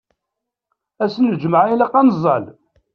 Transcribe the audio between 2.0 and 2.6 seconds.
neẓẓal.